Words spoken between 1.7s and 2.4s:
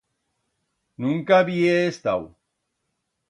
estau.